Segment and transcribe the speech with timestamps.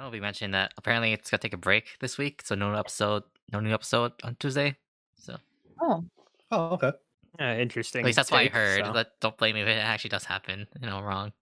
[0.00, 2.54] don't know if we mentioned that apparently it's gonna take a break this week, so
[2.54, 4.76] no episode, no new episode on Tuesday.
[5.18, 5.36] So
[5.80, 6.04] Oh,
[6.50, 6.92] Oh, okay.
[7.38, 8.00] Yeah, interesting.
[8.00, 8.84] at least that's what I heard.
[8.84, 8.92] so.
[8.92, 10.66] But don't blame me if it actually does happen.
[10.80, 11.32] You know, wrong.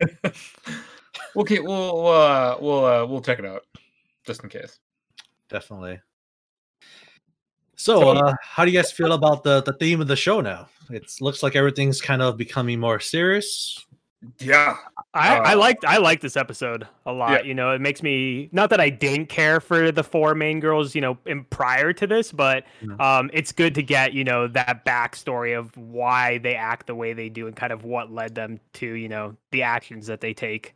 [1.36, 3.62] okay, we'll we'll uh, we'll uh, we'll check it out
[4.26, 4.78] just in case.
[5.48, 6.00] Definitely.
[7.76, 10.40] So, So- uh, how do you guys feel about the the theme of the show
[10.42, 10.68] now?
[10.90, 13.82] It looks like everything's kind of becoming more serious.
[14.38, 14.76] Yeah,
[15.14, 17.44] I, I Uh, liked I liked this episode a lot.
[17.46, 20.94] You know, it makes me not that I didn't care for the four main girls,
[20.94, 23.00] you know, in prior to this, but Mhm.
[23.00, 27.12] um, it's good to get you know that backstory of why they act the way
[27.12, 30.34] they do and kind of what led them to you know the actions that they
[30.34, 30.74] take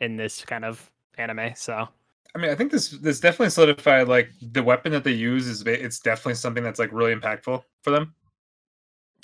[0.00, 1.54] in this kind of anime.
[1.56, 1.88] So
[2.34, 5.62] I mean, I think this this definitely solidified like the weapon that they use is
[5.66, 8.14] it's definitely something that's like really impactful for them.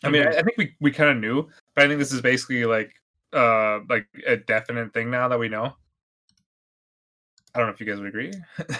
[0.02, 2.20] I mean, I, I think we we kind of knew, but I think this is
[2.20, 2.92] basically like
[3.34, 5.72] uh like a definite thing now that we know.
[7.54, 8.32] I don't know if you guys would agree.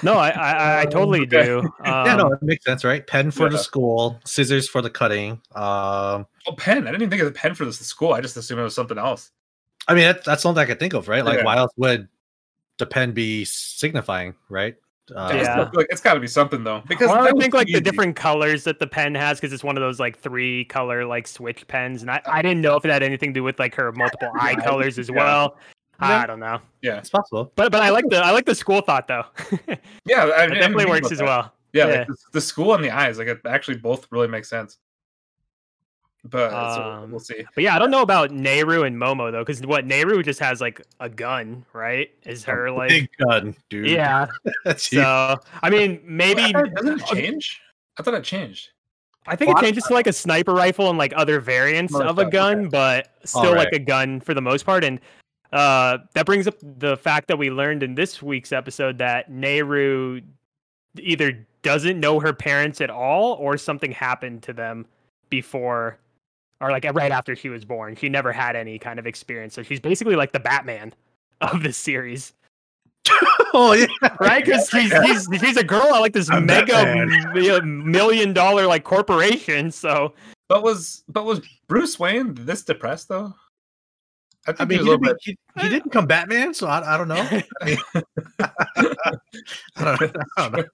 [0.03, 1.45] no, I I, I totally Okay.
[1.47, 1.59] do.
[1.61, 1.71] Um,
[2.07, 3.07] yeah, no, it makes sense, right?
[3.07, 5.41] Pen for the school, scissors for the cutting.
[5.55, 6.83] Um, Oh, pen!
[6.87, 8.13] I didn't even think of the pen for this school.
[8.13, 9.31] I just assumed it was something else.
[9.89, 11.25] I mean, that, that's something I could think of, right?
[11.25, 11.45] Like, Yeah.
[11.45, 12.09] why else would
[12.79, 14.77] the pen be signifying, right?
[15.15, 15.71] Uh, Yeah.
[15.75, 18.17] like it's got to be something though, because Well, I that think like the different
[18.17, 21.67] colors that the pen has because it's one of those like three color like switch
[21.67, 23.93] pens, and I, I didn't know if it had anything to do with like her
[23.93, 25.17] multiple eye colors as yeah.
[25.17, 25.59] well.
[26.01, 26.23] Yeah.
[26.23, 27.53] I don't know, Yeah, It's possible.
[27.55, 29.25] but but I like the I like the school thought though.
[30.07, 31.25] yeah, I, I didn't definitely works as that.
[31.25, 31.53] well.
[31.73, 31.99] Yeah, Yeah.
[31.99, 34.79] Like the, the school and the eyes, like it actually both really make sense.
[36.25, 37.45] But Um, we'll see.
[37.55, 40.61] But yeah, I don't know about Neiru and Momo though, because what Neiru just has
[40.61, 42.11] like a gun, right?
[42.25, 43.89] Is her like Big gun, dude.
[43.91, 44.27] yeah?
[44.65, 45.03] That's huge.
[45.03, 47.61] So I mean, maybe I doesn't it change?
[47.99, 48.71] I thought it changed.
[49.27, 52.19] I think it changes to like a sniper rifle and like other variants Other of
[52.19, 52.69] a gun, okay.
[52.69, 54.85] but still like a gun for the most part.
[54.85, 55.01] And
[55.53, 60.23] uh, that brings up the fact that we learned in this week's episode that Neiru
[60.99, 64.85] either doesn't know her parents at all or something happened to them
[65.31, 65.99] before
[66.65, 67.95] or like right after she was born.
[67.97, 69.55] She never had any kind of experience.
[69.55, 70.95] So she's basically like the Batman
[71.41, 72.33] of this series.
[73.53, 73.87] oh yeah,
[74.19, 74.43] Right?
[74.45, 78.85] Because she's, she's she's a girl at like this I'm mega m- million dollar like
[78.85, 79.71] corporation.
[79.71, 80.15] So
[80.49, 83.35] But was but was Bruce Wayne this depressed though?
[84.47, 85.37] I think I mean, he he, was a little didn't, bit.
[85.57, 87.17] he, he didn't become Batman, so I, I don't know.
[87.61, 87.79] I mean,
[88.41, 88.45] I
[89.85, 90.65] don't, I don't know.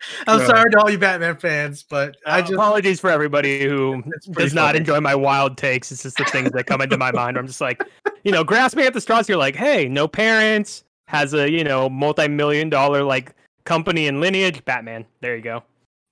[0.26, 0.46] I'm Yeah.
[0.46, 4.26] sorry to all you Batman fans, but I Uh, just apologies for everybody who It's
[4.26, 4.78] pretty does not funny.
[4.78, 5.90] enjoy my wild takes.
[5.92, 7.36] It's just the things that come into my mind.
[7.38, 7.82] I'm just like,
[8.24, 9.28] you know, grasping at the straws.
[9.28, 13.32] You're like, hey, no parents, has a you know multi-million dollar like
[13.64, 14.64] company and lineage.
[14.64, 15.04] Batman.
[15.20, 15.62] There you go.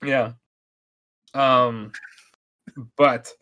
[0.04, 0.32] Yeah.
[1.34, 1.92] Um,
[2.96, 3.32] but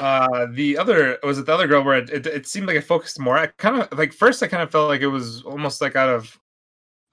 [0.00, 2.82] uh, the other was it the other girl where it, it, it seemed like it
[2.82, 3.36] focused more.
[3.36, 6.08] I kind of like first I kind of felt like it was almost like out
[6.08, 6.38] of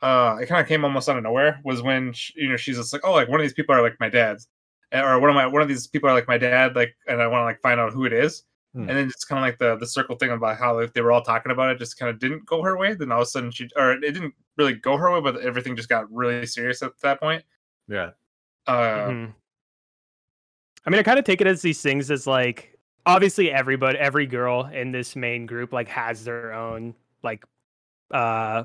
[0.01, 1.59] uh, it kind of came almost out of nowhere.
[1.65, 3.81] Was when sh you know she's just like, oh, like one of these people are
[3.81, 4.47] like my dad's,
[4.93, 7.27] or one of my one of these people are like my dad, like, and I
[7.27, 8.43] want to like find out who it is.
[8.73, 8.81] Hmm.
[8.81, 11.11] And then it's kind of like the the circle thing about how like, they were
[11.11, 12.93] all talking about it, just kind of didn't go her way.
[12.93, 15.75] Then all of a sudden she, or it didn't really go her way, but everything
[15.75, 17.43] just got really serious at that point.
[17.87, 18.11] yeah.
[18.67, 19.33] Uh, Mhm.
[20.85, 24.25] I mean, I kind of take it as these things as like obviously everybody, every
[24.27, 27.43] girl in this main group like has their own like
[28.11, 28.63] uh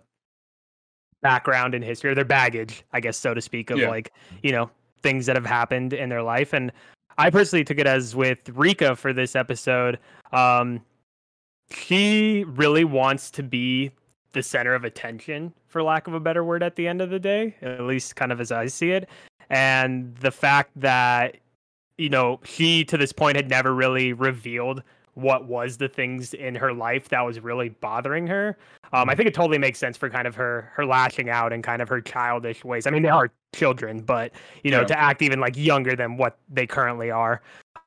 [1.24, 3.88] background and history or their baggage, I guess so to speak, of Yeah.
[3.88, 4.12] like
[4.44, 4.70] you know
[5.02, 6.52] things that have happened in their life.
[6.52, 6.70] And
[7.18, 9.98] I personally took it as with Rika for this episode.
[10.32, 10.80] Um,
[11.70, 13.90] she really wants to be
[14.32, 17.18] the center of attention, for lack of a better word, at the end of the
[17.18, 19.08] day, at least kind of as I see it
[19.50, 21.36] and the fact that
[21.98, 24.82] you know she to this point had never really revealed
[25.14, 28.56] what was the things in her life that was really bothering her.
[28.92, 31.62] Um, i think it totally makes sense for kind of her her lashing out and
[31.64, 32.86] kind of her childish ways.
[32.86, 34.32] I mean they are children but
[34.64, 34.86] you know Yeah.
[34.86, 37.40] to act even like younger than what they currently are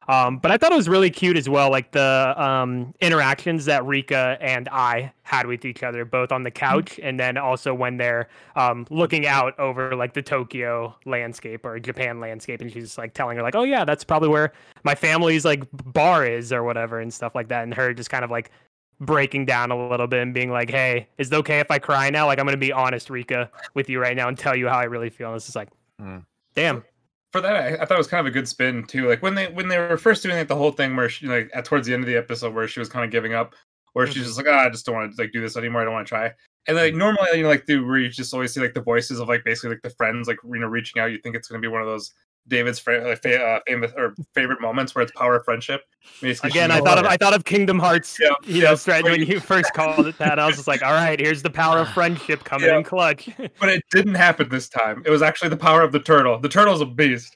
[0.07, 3.85] um, but Ai thought it was really cute as well, like the um, interactions that
[3.85, 7.97] Rika and I had with each other, both on the couch and then also when
[7.97, 13.13] they're um, looking out over like the Tokyo landscape or Japan landscape, and she's like
[13.13, 16.99] telling her like, "Oh yeah, that's probably where my family's like bar is or whatever
[16.99, 18.51] and stuff like that," and her just kind of like
[18.99, 22.09] breaking down a little bit and being like, "Hey, is it okay if I cry
[22.09, 22.25] now?
[22.27, 24.85] Like I'm gonna be honest, Rika, with you right now and tell you how I
[24.85, 25.69] really feel." And it's just like,
[26.01, 26.23] Mm.
[26.55, 26.83] damn.
[27.31, 29.07] For that, I, I thought it was kind of a good spin too.
[29.09, 31.49] Like when they when they were first doing like the whole thing where she like
[31.53, 33.55] at towards the end of the episode where she was kind of giving up,
[33.93, 34.25] where she's Mhm.
[34.27, 35.81] just like, ah, I just don't want to like do this anymore.
[35.81, 36.31] I don't want to try.
[36.67, 39.19] And like normally, you know, like the where you just always see like the voices
[39.19, 41.11] of like basically like the friends like you know reaching out.
[41.11, 42.11] You think it's gonna be one of those
[42.47, 45.81] David's fa- fa- uh, famous or favorite moments where it's power of friendship.
[46.21, 48.17] Basically, Again, I thought of I thought of Kingdom Hearts.
[48.19, 49.01] Yeah, you know, yeah.
[49.01, 50.39] when you first called it that.
[50.39, 52.77] I was just like, all right, here's the power of friendship coming Yeah.
[52.77, 53.29] in clutch.
[53.59, 55.03] but it didn't happen this time.
[55.05, 56.39] It was actually the power of the turtle.
[56.39, 57.35] The turtle's a beast.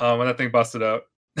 [0.00, 1.02] Um, when that thing busted out.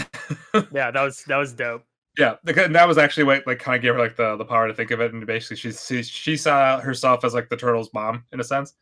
[0.72, 1.84] yeah, that was that was dope.
[2.18, 4.66] Yeah, and that was actually what like kind of gave her like the, the power
[4.66, 7.90] to think of it, and basically she she she saw herself as like the turtle's
[7.94, 8.74] mom in a sense,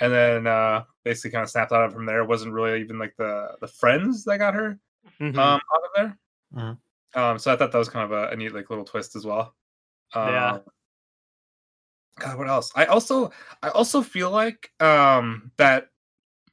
[0.00, 2.20] and then uh basically kind of snapped out of it from there.
[2.22, 4.78] It wasn't really even like the the friends that got her
[5.20, 5.36] Mhm.
[5.36, 6.18] um out of there.
[6.54, 6.78] Mhm.
[7.16, 9.24] Um, so I thought that was kind of a, a neat like little twist as
[9.24, 9.54] well.
[10.14, 10.58] Um, Yeah.
[12.18, 12.70] God, what else?
[12.74, 13.32] I also
[13.62, 15.88] I also feel like um that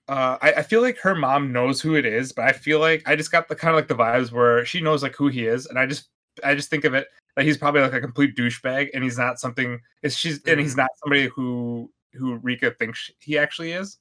[0.08, 3.04] uh I, I feel like her mom knows who it is, but I feel like
[3.08, 5.46] I just got the kind of like the vibes where she knows like who he
[5.46, 6.10] is, and I just
[6.44, 9.40] I just think of it that he's probably like a complete douchebag, and he's not
[9.40, 9.80] something.
[10.02, 13.98] It's she's and he's not somebody who who Rika thinks he actually is.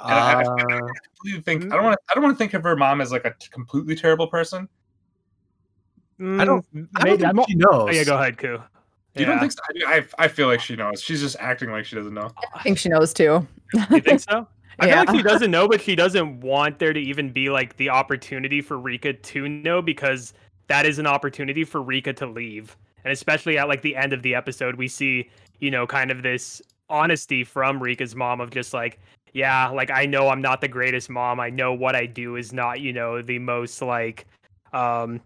[0.00, 0.80] And I, I, I Uh,
[1.14, 3.24] completely think I don't want I don't want to think of her mom as like
[3.24, 4.68] a t- completely terrible person.
[6.20, 7.70] I don't- Mm, I don't maybe- think I'm she knows.
[7.72, 8.58] oh, yeah, go ahead, Ku.
[9.14, 9.60] You don't think so?
[9.86, 11.02] I, I I feel like she knows.
[11.02, 12.30] She's just acting like she doesn't know.
[12.54, 13.46] I think she knows too.
[13.90, 14.46] You think so?
[14.78, 17.78] I feel like she doesn't know, but she doesn't want there to even be like
[17.78, 20.34] the opportunity for Rika to know because
[20.66, 22.76] that is an opportunity for Rika to leave.
[23.04, 26.22] And especially at like the end of the episode, we see, you know, kind of
[26.22, 28.98] this honesty from Rika's mom of just like,
[29.32, 31.40] yeah, like I know I'm not the greatest mom.
[31.40, 34.26] I know what I do is not, you know, the most like
[34.72, 35.20] um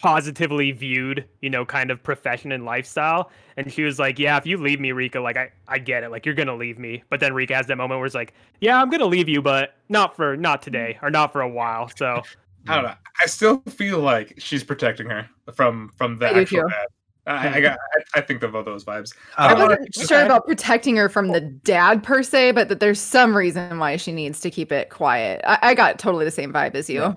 [0.00, 3.30] positively viewed, you know, kind of profession and lifestyle.
[3.56, 6.10] And she was like, Yeah, if you leave me, Rika, like I, I get it.
[6.10, 7.02] Like you're gonna leave me.
[7.10, 9.74] But then Rika has that moment where it's like, Yeah, I'm gonna leave you, but
[9.88, 11.90] not for not today or not for a while.
[11.96, 12.22] So
[12.68, 12.94] I don't know.
[13.20, 16.86] I still feel like she's protecting her from from the I do actual bad.
[17.26, 17.78] I, I got.
[17.94, 19.14] I, I think of all those vibes.
[19.38, 22.68] I I wasn't it's just- sure about protecting her from the dad per se, but
[22.68, 25.40] that there's some reason why she needs to keep it quiet.
[25.44, 27.00] I, I got totally the same vibe as you.
[27.00, 27.14] Yeah.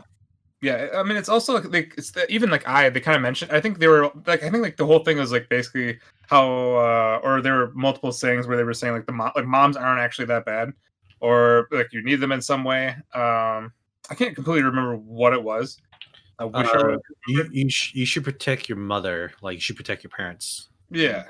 [0.62, 3.22] Yeah, I mean, it's also like, like it's the, even like I they kind of
[3.22, 3.52] mentioned.
[3.52, 6.48] I think they were like I think like the whole thing was like basically how
[6.48, 9.76] uh or there were multiple sayings where they were saying like the mo- like moms
[9.78, 10.72] aren't actually that bad,
[11.20, 12.96] or like you need them in some way.
[13.14, 13.74] Um,
[14.10, 15.78] I can't completely remember what it was.
[16.40, 17.00] I wish I Uh, would.
[17.28, 20.70] you you, sh- you should protect your mother, like you should protect your parents.
[20.92, 21.24] Yeah,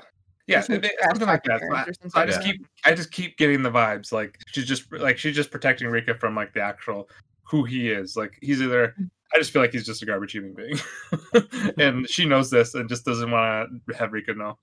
[0.46, 1.60] yeah, Some it- it- trash something like that.
[1.60, 2.52] So I, parents so I just something.
[2.58, 6.14] keep I just keep getting the vibes like she's just like she's just protecting Rika
[6.14, 7.08] from like the actual
[7.44, 8.16] who he is.
[8.16, 8.94] Like he's either
[9.34, 10.78] I just feel like he's just a garbage human being,
[11.78, 14.58] and she knows this and just doesn't want to have Rika know.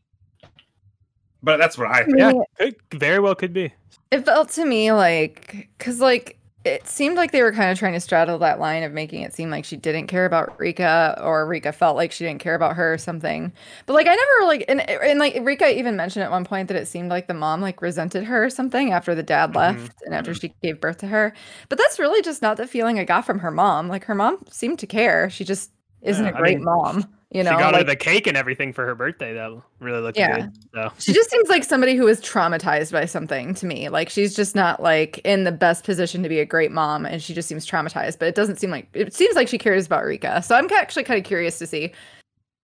[1.41, 2.05] But that's what I.
[2.05, 2.17] Think.
[2.17, 3.73] Yeah, could, very well could be.
[4.11, 7.93] It felt to me like, because like it seemed like they were kind of trying
[7.93, 11.45] to straddle that line of making it seem like she didn't care about Rika, or
[11.45, 13.51] Rika felt like she didn't care about her or something.
[13.85, 16.77] But like I never like, and and like Rika even mentioned at one point that
[16.77, 19.55] it seemed like the mom like resented her or something after the dad Mhm.
[19.55, 21.33] left and after she gave birth to her.
[21.69, 23.89] But that's really just not the feeling I got from her mom.
[23.89, 25.29] Like her mom seemed to care.
[25.29, 25.71] She just
[26.01, 27.05] isn't Yeah, a I great mean, mom.
[27.33, 29.33] You know, she got like, her the cake and everything for her birthday.
[29.33, 30.41] That really looked Yeah.
[30.41, 30.51] good.
[30.73, 33.89] So she just seems like somebody who is traumatized by something to me.
[33.89, 37.21] Like she's just not like in the best position to be a great mom, and
[37.21, 38.19] she just seems traumatized.
[38.19, 40.43] But it doesn't seem like it seems like she cares about Rika.
[40.43, 41.91] So I'm actually kind of curious to see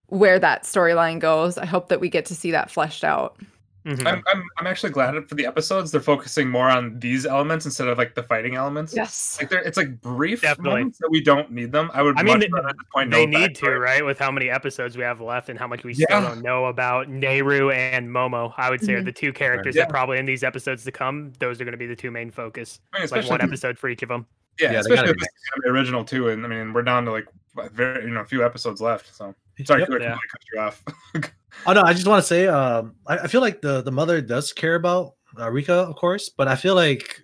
[0.08, 1.58] where that storyline goes.
[1.58, 3.38] I hope that we get to see that fleshed out.
[3.86, 4.06] Mhm.
[4.06, 7.88] I'm, I'm I'm actually glad for the episodes they're focusing more on these elements instead
[7.88, 8.94] of like the fighting elements.
[8.94, 9.38] Yes.
[9.40, 10.80] Like they're it's like brief Definitely.
[10.82, 11.90] moments that we don't need them.
[11.94, 13.80] I would I mean, much they- rather point they know need to, backstory.
[13.80, 14.06] right?
[14.06, 17.08] With how many episodes we have left and how much we still don't know about
[17.08, 19.06] Neiru and Momo, I would say are Mhm.
[19.06, 19.84] the two characters Yeah.
[19.84, 22.32] that probably in these episodes to come, those are going to be the two main
[22.32, 22.82] focus.
[22.94, 24.26] I mean, Like one episode for each of them.
[24.60, 27.06] Yeah, Yeah, especially gotta if this gonna be original too, and I mean we're down
[27.06, 27.28] to like
[27.72, 29.16] very you know a few episodes left.
[29.16, 29.90] So sorry, Yep.
[29.90, 30.18] Kula, I Yeah.
[30.30, 30.84] cut you off.
[31.66, 34.22] Oh no, I just want to say, um, I, I feel like the the mother
[34.22, 37.24] does care about uh, Rika, of course, but I feel like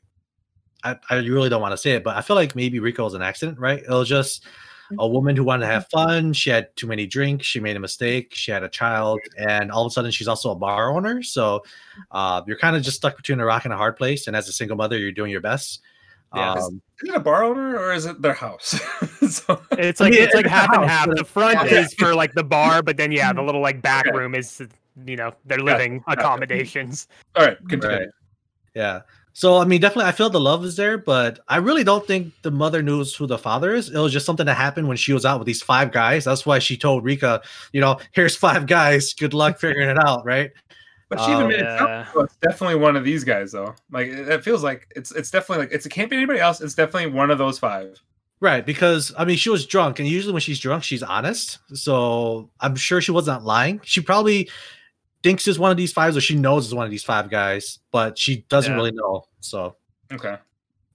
[0.84, 3.14] I, I really don't want to say it, but I feel like maybe Rika was
[3.14, 3.80] an accident, right?
[3.80, 4.46] It was just
[5.00, 6.32] a woman who wanted to have fun.
[6.34, 7.48] She had too many drinks.
[7.48, 8.36] She made a mistake.
[8.36, 11.24] She had a child, and all of a sudden, she's also a bar owner.
[11.24, 11.64] So
[12.12, 14.28] uh, you're kind of just stuck between a rock and a hard place.
[14.28, 15.82] And as a single mother, you're doing your best.
[16.36, 16.54] Yeah.
[16.54, 18.68] Um, is it a bar owner or is it their house?
[19.30, 21.10] so, It's I like mean, it's like it's a half and half.
[21.10, 21.80] The front Yeah.
[21.82, 24.16] is for like the bar, but then yeah, the little like back Okay.
[24.18, 24.62] room is
[25.06, 26.20] you know their living gotcha.
[26.22, 27.08] accommodations.
[27.36, 27.98] all right, continue.
[27.98, 28.08] Right.
[28.74, 29.02] Yeah.
[29.34, 32.32] So I mean, definitely, I feel the love is there, but I really don't think
[32.42, 33.90] the mother knows who the father is.
[33.90, 36.24] It was just something that happened when she was out with these five guys.
[36.24, 37.42] That's why she told Rika,
[37.74, 39.14] you know, here's five guys.
[39.14, 40.52] Good luck figuring it out, right?
[41.10, 42.06] But she even Oh, made it sound yeah.
[42.16, 43.76] like it's definitely one of these guys though.
[43.92, 46.62] Like it, it feels like it's it's definitely like it's it can't be anybody else.
[46.62, 48.00] It's definitely one of those five.
[48.42, 51.60] Right, because I mean, she was drunk, and usually when she's drunk, she's honest.
[51.74, 53.80] So I'm sure she wasn't lying.
[53.84, 54.50] She probably
[55.24, 57.80] thinks it's one of these fives, or she knows it's one of these five guys,
[57.92, 58.76] but she doesn't Yeah.
[58.76, 59.26] really know.
[59.40, 59.78] So
[60.12, 60.38] Okay.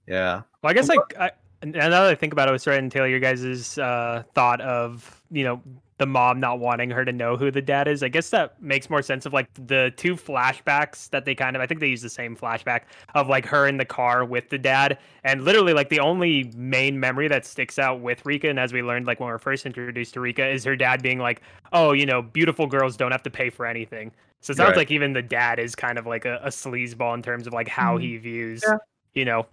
[0.07, 2.63] yeah, Well, I guess like I, and now that I think about it, I was
[2.63, 5.61] trying to tell your guys' uh, thought of you know
[6.01, 8.01] the mom not wanting her to know who the dad is.
[8.01, 11.61] I guess that makes more sense of like the two flashbacks that they kind of
[11.61, 12.81] I think they use the same flashback
[13.13, 16.99] of like her in the car with the dad and literally like the only main
[16.99, 19.67] memory that sticks out with Rika and as we learned like when we are first
[19.67, 23.23] introduced to Rika is her dad being like, "Oh, you know, beautiful girls don't have
[23.23, 24.77] to pay for anything." So it sounds Right.
[24.77, 27.67] like even the dad is kind of like a, a sleazeball in terms of like
[27.67, 28.01] how Mhm.
[28.01, 28.77] he views, Yeah.
[29.13, 29.45] you know,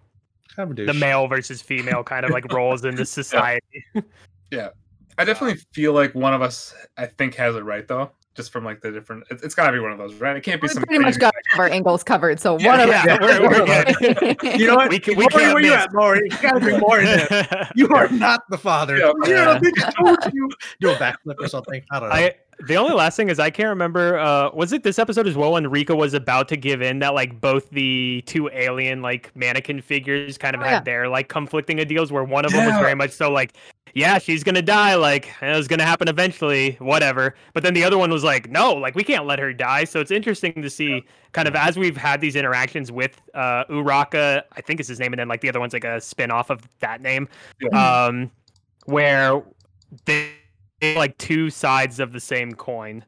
[0.56, 3.84] Kind of the male versus female kind of like roles in the society.
[5.18, 8.10] I definitely feel like one of us, I think, has it right though.
[8.34, 10.36] Just from like the different, it, it's got to be one of those, right?
[10.36, 10.84] It can't be We some.
[10.84, 13.20] pretty much crazy- got our angles covered, so Yeah, one of yeah, us.
[13.20, 14.60] we're- we're good.
[14.60, 14.90] You know what?
[14.90, 16.20] We can- we Maury, can't where you at, Maury?
[16.30, 17.68] You gotta be more in there.
[17.74, 18.96] You are not the father.
[18.96, 19.10] Yeah.
[19.26, 20.48] Yeah, I think I told you.
[20.80, 21.82] Do a backflip or something.
[21.90, 22.14] I don't know.
[22.14, 22.34] I
[22.66, 24.18] the only last thing is I can't remember.
[24.18, 27.14] Uh, was it this episode as well when Rika was about to give in that
[27.14, 30.80] like both the two alien like mannequin figures kind of Oh, had yeah.
[30.80, 33.52] their like conflicting ideals where one of them was very much so like,
[33.94, 37.34] yeah, she's gonna die, like it was gonna happen eventually, whatever.
[37.54, 39.84] But then the other one was like, no, like we can't let her die.
[39.84, 44.42] So it's interesting to see kind of as we've had these interactions with uh Uraka,
[44.52, 46.50] I think is his name, and then like the other one's like a spin off
[46.50, 47.28] of that name.
[47.60, 48.04] Yeah.
[48.06, 48.30] Um
[48.86, 49.42] where
[50.04, 50.32] they
[50.96, 53.04] like two sides of the same coin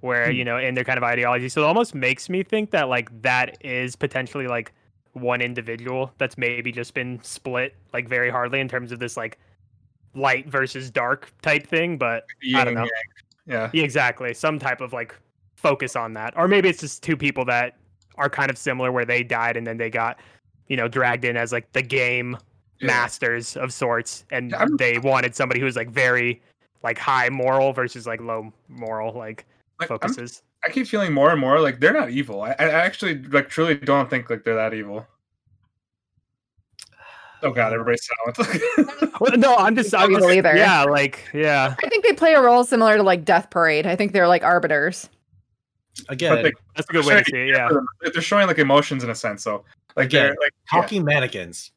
[0.00, 0.36] where Hmm.
[0.36, 3.08] you know in their kind of ideology so it almost makes me think that like
[3.22, 4.72] that is potentially like
[5.12, 9.38] one individual that's maybe just been split like very hardly in terms of this like
[10.14, 12.88] light versus dark type thing but Yin I don't know.
[13.46, 13.70] Yeah.
[13.72, 15.14] yeah, exactly some type of like
[15.56, 17.76] focus on that or maybe it's just two people that
[18.16, 20.18] are kind of similar where they died and then they got
[20.68, 22.36] you know dragged in as like the game
[22.80, 22.86] Yeah.
[22.88, 26.40] masters of sorts and Yeah, they wanted somebody who was like very
[26.82, 29.44] like high moral versus like low moral like
[29.80, 32.40] Like, I'm- focuses I keep feeling more and more like they're not evil.
[32.40, 35.06] I, I actually like truly don't think like they're that evil.
[37.42, 38.62] Oh god, everybody's silent.
[39.20, 40.56] Well, no i'm just i'm just either.
[40.56, 43.86] yeah like yeah I think they play a role similar to like Death Parade.
[43.86, 45.08] I think they're like arbiters.
[46.08, 47.68] Again, like, that's a good way to see it yeah
[48.12, 49.44] they're showing like emotions in a sense.
[49.44, 49.64] So
[49.96, 50.80] like Again, they're like yeah.
[50.80, 51.70] talking mannequins.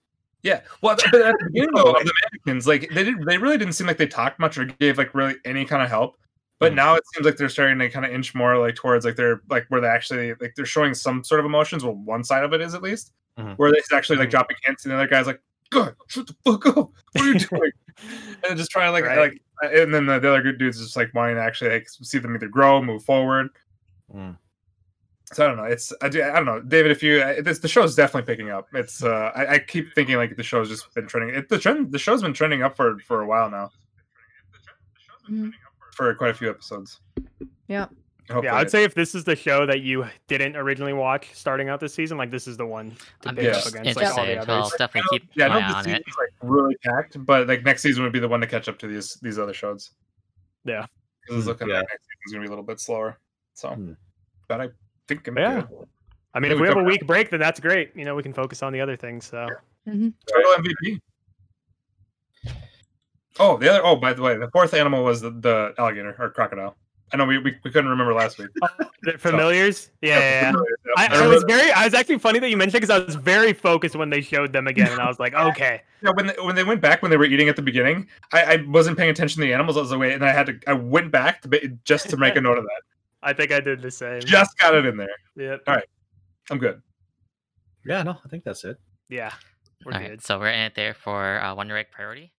[0.44, 3.58] Yeah, well, but at the beginning though, of the mannequins, like they did, they really
[3.58, 6.16] didn't seem like they talked much or gave like really any kind of help.
[6.60, 6.76] But Mhm.
[6.76, 9.42] now it seems like they're starting to kind of inch more like towards like they're
[9.50, 11.84] like where they actually like they're showing some sort of emotions.
[11.84, 13.56] Well, one side of it is at least Mhm.
[13.58, 14.32] where they're actually like Mhm.
[14.32, 15.40] dropping hints, and the other guy's like,
[15.72, 16.76] "God, shut the fuck up!
[17.14, 17.72] What are you doing?"
[18.48, 19.18] and just trying like Right.
[19.18, 19.42] like,
[19.74, 22.36] and then the, the other good dudes just like wanting to actually like see them
[22.36, 23.50] either grow, move forward.
[24.14, 24.38] Mm.
[25.34, 25.64] So I don't know.
[25.66, 26.92] It's I, do, I don't know, David.
[26.92, 28.68] If you uh, this the show's definitely picking up.
[28.74, 31.36] It's uh I, I keep thinking like the show's just been trending.
[31.36, 33.70] It, the trend the show's been trending up for for a while now.
[35.30, 35.52] Mhm.
[35.96, 37.02] For quite a few episodes.
[37.68, 37.88] Yeah.
[38.30, 41.70] Hopefully yeah i'd say if this is the show that you didn't originally watch starting
[41.70, 42.92] out this season like this is the one
[43.22, 43.52] to I'm pick Yeah.
[43.58, 45.76] up against like all the others I'll definitely I know- keep yeah, I know this
[45.76, 45.84] on it.
[45.86, 48.78] season's like really packed, but like next season would be the one to catch up
[48.80, 49.92] to these these other shows.
[50.66, 50.82] Yeah.
[51.28, 51.76] 'Cause it's Mm, looking yeah.
[51.76, 53.18] like next season's gonna be a little bit slower.
[53.54, 53.94] So, Hmm.
[54.50, 54.70] but I
[55.08, 55.62] think I'm Yeah.
[55.62, 55.88] good.
[56.34, 58.04] i mean Yeah, if we we have a covered week break then that's great you
[58.06, 59.48] know we can focus on the other things so
[59.86, 61.00] Total MVP.
[63.40, 63.82] Oh, the other.
[63.86, 66.76] Oh, by the way, the fourth animal was the, the alligator or crocodile.
[67.14, 68.50] I know we, we, we couldn't remember last week.
[69.04, 70.92] The familiars yeah, yeah, yeah.
[70.98, 71.72] I, I I was very.
[71.72, 74.52] I was actually funny that you mentioned because I was very focused when they showed
[74.52, 77.12] them again, and I was like, okay, Yeah, when they, when they went back when
[77.12, 79.78] they were eating at the beginning, I, I wasn't paying attention to the animals.
[79.78, 80.60] I was away, and I had to.
[80.66, 82.82] I went back to ba- just to make a note of that.
[83.22, 84.22] I think I did the same.
[84.22, 85.16] Just got it in there.
[85.36, 85.62] Yep.
[85.68, 85.86] All right,
[86.50, 86.82] I'm good.
[87.86, 88.78] Yeah, no, I think that's it.
[89.10, 89.32] Yeah,
[89.86, 90.10] we're All good.
[90.10, 92.34] right, so we're in it there for uh, Wonder Egg Priority.